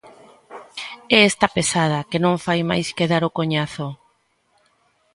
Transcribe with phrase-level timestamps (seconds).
[1.17, 3.87] É esta pesada, que non fai máis que dar o coñazo.